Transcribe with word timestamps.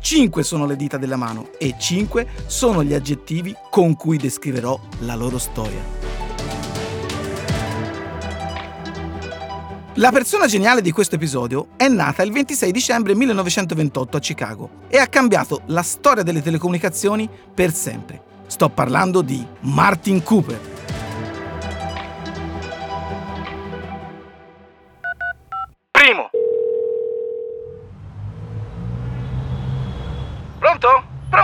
Cinque 0.00 0.42
sono 0.42 0.66
le 0.66 0.76
dita 0.76 0.96
della 0.96 1.16
mano 1.16 1.50
e 1.58 1.74
cinque 1.78 2.26
sono 2.46 2.82
gli 2.82 2.94
aggettivi 2.94 3.54
con 3.70 3.94
cui 3.96 4.16
descriverò 4.16 4.78
la 5.00 5.14
loro 5.14 5.38
storia. 5.38 5.98
La 9.94 10.10
persona 10.10 10.46
geniale 10.46 10.80
di 10.80 10.92
questo 10.92 11.16
episodio 11.16 11.68
è 11.76 11.86
nata 11.88 12.22
il 12.22 12.32
26 12.32 12.72
dicembre 12.72 13.14
1928 13.14 14.16
a 14.16 14.20
Chicago 14.20 14.70
e 14.88 14.96
ha 14.96 15.06
cambiato 15.06 15.60
la 15.66 15.82
storia 15.82 16.22
delle 16.22 16.40
telecomunicazioni 16.40 17.28
per 17.52 17.72
sempre. 17.74 18.22
Sto 18.46 18.70
parlando 18.70 19.20
di 19.20 19.44
Martin 19.60 20.22
Cooper. 20.22 20.79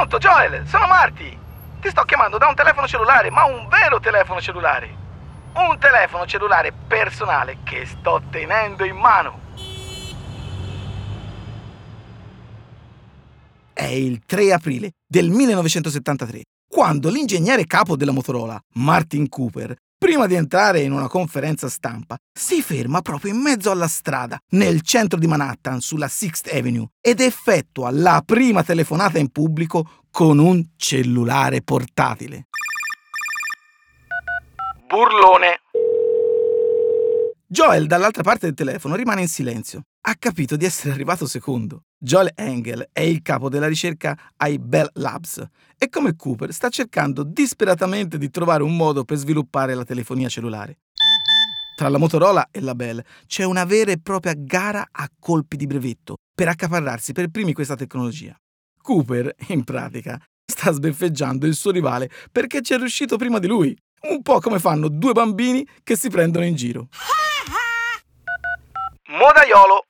Pronto? 0.07 0.19
Joel, 0.19 0.67
sono 0.69 0.87
Marty. 0.87 1.37
Ti 1.81 1.89
sto 1.91 2.03
chiamando 2.03 2.39
da 2.39 2.47
un 2.47 2.55
telefono 2.55 2.87
cellulare, 2.87 3.29
ma 3.31 3.45
un 3.45 3.67
vero 3.69 3.99
telefono 3.99 4.41
cellulare. 4.41 4.89
Un 5.55 5.79
telefono 5.81 6.27
cellulare 6.27 6.73
personale 6.73 7.59
che 7.65 7.85
sto 7.87 8.23
tenendo 8.31 8.85
in 8.85 8.97
mano. 8.97 9.41
È 13.73 13.85
il 13.85 14.25
3 14.25 14.53
aprile 14.53 14.93
del 15.05 15.29
1973, 15.29 16.43
quando 16.69 17.11
l'ingegnere 17.11 17.67
capo 17.67 17.97
della 17.97 18.13
Motorola, 18.13 18.59
Martin 18.75 19.29
Cooper, 19.29 19.75
prima 20.07 20.29
di 20.29 20.37
entrare 20.37 20.83
in 20.83 20.93
una 20.93 21.09
conferenza 21.09 21.69
stampa, 21.69 22.17
si 22.33 22.63
ferma 22.63 23.01
proprio 23.01 23.33
in 23.33 23.41
mezzo 23.41 23.73
alla 23.73 23.89
strada, 23.89 24.39
nel 24.51 24.83
centro 24.83 25.19
di 25.19 25.27
Manhattan, 25.27 25.81
sulla 25.81 26.07
Sixth 26.07 26.49
Avenue, 26.53 26.87
ed 27.01 27.19
effettua 27.19 27.91
la 27.91 28.23
prima 28.25 28.63
telefonata 28.63 29.19
in 29.19 29.33
pubblico 29.33 30.05
con 30.13 30.39
un 30.39 30.65
cellulare 30.77 31.61
portatile. 31.61 32.47
Burlone. 34.87 35.59
Joel 37.49 37.89
dall'altra 37.89 38.23
parte 38.23 38.47
del 38.47 38.55
telefono 38.55 38.95
rimane 38.95 39.23
in 39.23 39.29
silenzio. 39.29 39.87
Ha 40.03 40.15
capito 40.17 40.55
di 40.55 40.65
essere 40.65 40.93
arrivato 40.93 41.27
secondo. 41.27 41.86
Joel 41.99 42.33
Engel 42.35 42.91
è 42.93 43.01
il 43.01 43.23
capo 43.23 43.49
della 43.49 43.67
ricerca 43.67 44.17
ai 44.37 44.59
Bell 44.59 44.91
Labs 44.95 45.43
e 45.79 45.89
come 45.89 46.15
Cooper 46.15 46.53
sta 46.53 46.69
cercando 46.69 47.23
disperatamente 47.23 48.19
di 48.19 48.29
trovare 48.29 48.63
un 48.63 48.77
modo 48.77 49.05
per 49.05 49.17
sviluppare 49.17 49.75
la 49.75 49.85
telefonia 49.85 50.29
cellulare. 50.29 50.81
Tra 51.75 51.89
la 51.89 51.97
Motorola 51.97 52.49
e 52.51 52.61
la 52.61 52.75
Bell 52.75 53.03
c'è 53.27 53.45
una 53.45 53.65
vera 53.65 53.93
e 53.93 53.99
propria 53.99 54.35
gara 54.37 54.89
a 54.91 55.09
colpi 55.19 55.57
di 55.57 55.67
brevetto 55.67 56.17
per 56.35 56.49
accaparrarsi 56.49 57.13
per 57.13 57.29
primi 57.29 57.55
questa 57.55 57.77
tecnologia. 57.77 58.37
Cooper, 58.83 59.35
in 59.49 59.65
pratica, 59.65 60.21
sta 60.45 60.73
sbeffeggiando 60.73 61.47
il 61.47 61.55
suo 61.55 61.71
rivale 61.71 62.11
perché 62.31 62.61
ci 62.61 62.75
è 62.75 62.77
riuscito 62.77 63.17
prima 63.17 63.39
di 63.39 63.47
lui, 63.47 63.75
un 64.11 64.21
po' 64.21 64.39
come 64.41 64.59
fanno 64.59 64.89
due 64.89 65.13
bambini 65.13 65.67
che 65.83 65.97
si 65.97 66.11
prendono 66.11 66.45
in 66.45 66.55
giro. 66.57 66.89
Modaiolo. 69.09 69.87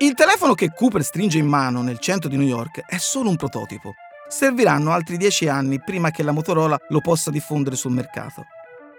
Il 0.00 0.14
telefono 0.14 0.54
che 0.54 0.70
Cooper 0.72 1.02
stringe 1.02 1.38
in 1.38 1.48
mano 1.48 1.82
nel 1.82 1.98
centro 1.98 2.28
di 2.28 2.36
New 2.36 2.46
York 2.46 2.84
è 2.86 2.98
solo 2.98 3.30
un 3.30 3.34
prototipo. 3.34 3.94
Serviranno 4.28 4.92
altri 4.92 5.16
dieci 5.16 5.48
anni 5.48 5.80
prima 5.82 6.12
che 6.12 6.22
la 6.22 6.30
Motorola 6.30 6.78
lo 6.90 7.00
possa 7.00 7.32
diffondere 7.32 7.74
sul 7.74 7.90
mercato. 7.90 8.44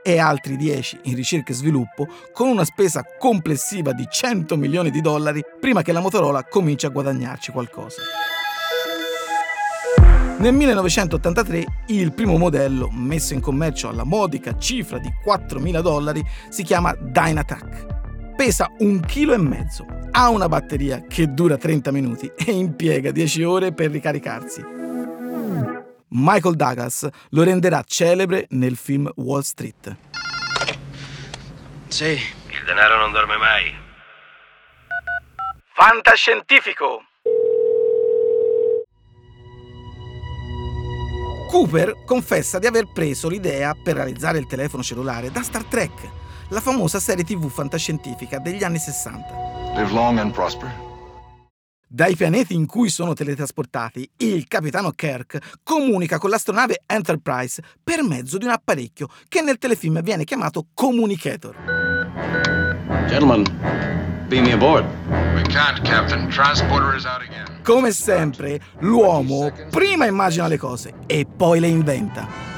E 0.03 0.19
altri 0.19 0.57
dieci 0.57 0.99
in 1.03 1.15
ricerca 1.15 1.53
e 1.53 1.55
sviluppo, 1.55 2.05
con 2.33 2.49
una 2.49 2.65
spesa 2.65 3.05
complessiva 3.17 3.93
di 3.93 4.07
100 4.09 4.57
milioni 4.57 4.91
di 4.91 4.99
dollari 4.99 5.41
prima 5.57 5.83
che 5.83 5.93
la 5.93 6.01
Motorola 6.01 6.43
cominci 6.43 6.85
a 6.85 6.89
guadagnarci 6.89 7.53
qualcosa. 7.53 8.01
Nel 10.39 10.53
1983 10.53 11.65
il 11.87 12.11
primo 12.11 12.37
modello, 12.37 12.89
messo 12.91 13.33
in 13.33 13.39
commercio 13.39 13.87
alla 13.87 14.03
modica 14.03 14.57
cifra 14.57 14.97
di 14.97 15.09
4.000 15.25 15.79
dollari, 15.79 16.21
si 16.49 16.63
chiama 16.63 16.93
Dynatac. 16.93 17.98
Pesa 18.39 18.71
un 18.77 19.01
chilo 19.01 19.33
e 19.33 19.37
mezzo, 19.37 19.85
ha 20.11 20.29
una 20.29 20.47
batteria 20.47 21.03
che 21.05 21.33
dura 21.33 21.57
30 21.57 21.91
minuti 21.91 22.31
e 22.39 22.53
impiega 22.53 23.11
10 23.11 23.43
ore 23.43 23.73
per 23.73 23.91
ricaricarsi. 23.91 24.63
Michael 26.11 26.55
Douglas 26.55 27.05
lo 27.31 27.43
renderà 27.43 27.83
celebre 27.85 28.45
nel 28.51 28.77
film 28.77 29.11
Wall 29.17 29.41
Street. 29.41 29.93
Sì, 31.89 32.11
il 32.11 32.63
denaro 32.65 32.97
non 32.99 33.11
dorme 33.11 33.35
mai. 33.35 33.75
Fantascientifico! 35.73 37.03
Cooper 41.49 42.05
confessa 42.05 42.57
di 42.57 42.67
aver 42.67 42.85
preso 42.93 43.27
l'idea 43.27 43.73
per 43.73 43.95
realizzare 43.95 44.37
il 44.37 44.47
telefono 44.47 44.81
cellulare 44.81 45.29
da 45.29 45.41
Star 45.41 45.65
Trek, 45.65 46.27
la 46.49 46.59
famosa 46.59 46.99
serie 46.99 47.23
tv 47.23 47.49
fantascientifica 47.49 48.39
degli 48.39 48.63
anni 48.63 48.79
60. 48.79 49.73
Live 49.75 49.91
long 49.93 50.17
and 50.17 50.31
prosper. 50.31 50.87
Dai 51.91 52.15
pianeti 52.15 52.53
in 52.53 52.67
cui 52.67 52.89
sono 52.89 53.13
teletrasportati, 53.13 54.07
il 54.17 54.47
capitano 54.47 54.91
Kirk 54.91 55.57
comunica 55.63 56.19
con 56.19 56.29
l'astronave 56.29 56.83
Enterprise 56.85 57.63
per 57.83 58.03
mezzo 58.03 58.37
di 58.37 58.45
un 58.45 58.51
apparecchio 58.51 59.07
che 59.27 59.41
nel 59.41 59.57
telefilm 59.57 60.03
viene 60.03 60.23
chiamato 60.23 60.67
Communicator. 60.75 61.55
Gentlemen, 63.07 63.43
beam 64.27 64.45
me 64.45 64.51
aboard. 64.51 64.85
We 65.33 65.41
can't, 65.41 65.81
Captain. 65.81 66.29
Transporter 66.29 66.95
is 66.95 67.05
out 67.05 67.21
again. 67.21 67.61
Come 67.63 67.91
sempre, 67.91 68.59
l'uomo 68.81 69.51
prima 69.71 70.05
immagina 70.05 70.47
le 70.47 70.57
cose 70.57 70.93
e 71.07 71.25
poi 71.25 71.59
le 71.59 71.67
inventa. 71.67 72.48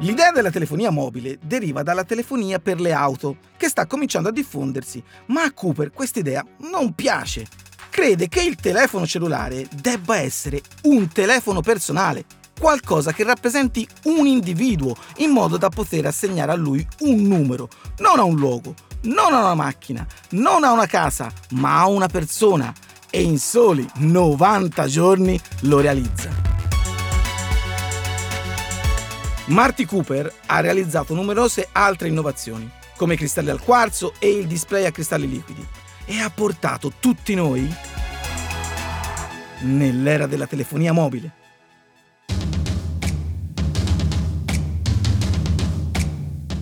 L'idea 0.00 0.30
della 0.30 0.50
telefonia 0.50 0.90
mobile 0.90 1.38
deriva 1.42 1.82
dalla 1.82 2.04
telefonia 2.04 2.60
per 2.60 2.80
le 2.80 2.92
auto, 2.92 3.38
che 3.56 3.68
sta 3.68 3.86
cominciando 3.86 4.28
a 4.28 4.32
diffondersi, 4.32 5.02
ma 5.26 5.42
a 5.42 5.52
Cooper 5.52 5.90
quest'idea 5.90 6.44
non 6.70 6.94
piace. 6.94 7.46
Crede 7.90 8.28
che 8.28 8.40
il 8.40 8.54
telefono 8.54 9.06
cellulare 9.06 9.66
debba 9.74 10.18
essere 10.18 10.60
un 10.84 11.08
telefono 11.08 11.62
personale, 11.62 12.26
qualcosa 12.60 13.12
che 13.12 13.24
rappresenti 13.24 13.86
un 14.04 14.28
individuo, 14.28 14.94
in 15.16 15.30
modo 15.30 15.56
da 15.56 15.68
poter 15.68 16.06
assegnare 16.06 16.52
a 16.52 16.56
lui 16.56 16.86
un 17.00 17.20
numero, 17.22 17.68
non 17.98 18.20
a 18.20 18.22
un 18.22 18.36
luogo, 18.36 18.74
non 19.02 19.34
a 19.34 19.40
una 19.40 19.54
macchina, 19.54 20.06
non 20.30 20.62
a 20.62 20.70
una 20.70 20.86
casa, 20.86 21.28
ma 21.50 21.80
a 21.80 21.88
una 21.88 22.06
persona. 22.06 22.72
E 23.10 23.22
in 23.22 23.38
soli 23.38 23.88
90 23.96 24.86
giorni 24.86 25.40
lo 25.62 25.80
realizza. 25.80 26.47
Marty 29.48 29.86
Cooper 29.86 30.30
ha 30.44 30.60
realizzato 30.60 31.14
numerose 31.14 31.68
altre 31.72 32.08
innovazioni, 32.08 32.70
come 32.98 33.14
i 33.14 33.16
cristalli 33.16 33.48
al 33.48 33.62
quarzo 33.62 34.12
e 34.18 34.28
il 34.28 34.46
display 34.46 34.84
a 34.84 34.90
cristalli 34.90 35.26
liquidi, 35.26 35.66
e 36.04 36.20
ha 36.20 36.28
portato 36.28 36.92
tutti 37.00 37.34
noi 37.34 37.66
nell'era 39.60 40.26
della 40.26 40.46
telefonia 40.46 40.92
mobile. 40.92 41.32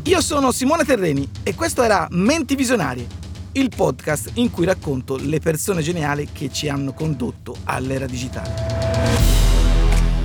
Io 0.04 0.20
sono 0.20 0.52
Simone 0.52 0.84
Terreni 0.84 1.28
e 1.42 1.56
questo 1.56 1.82
era 1.82 2.06
Menti 2.12 2.54
Visionarie, 2.54 3.08
il 3.52 3.68
podcast 3.74 4.30
in 4.34 4.52
cui 4.52 4.64
racconto 4.64 5.16
le 5.16 5.40
persone 5.40 5.82
geniali 5.82 6.28
che 6.30 6.52
ci 6.52 6.68
hanno 6.68 6.92
condotto 6.92 7.56
all'era 7.64 8.06
digitale. 8.06 8.54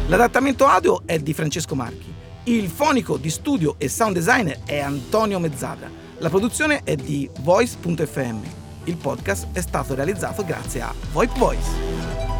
L'adattamento 0.06 0.68
audio 0.68 1.02
è 1.08 1.18
di 1.18 1.34
Francesco 1.34 1.74
Marchi, 1.74 2.11
il 2.46 2.70
fonico 2.70 3.18
di 3.18 3.30
studio 3.30 3.76
e 3.78 3.88
sound 3.88 4.16
designer 4.16 4.62
è 4.66 4.80
Antonio 4.80 5.38
Mezzadra, 5.38 5.90
la 6.18 6.30
produzione 6.30 6.82
è 6.84 6.96
di 6.96 7.30
Voice.fm. 7.42 8.40
Il 8.86 8.96
podcast 8.96 9.48
è 9.52 9.62
stato 9.62 9.94
realizzato 9.94 10.44
grazie 10.44 10.82
a 10.82 10.94
VoIP 11.12 11.38
Voice. 11.38 12.31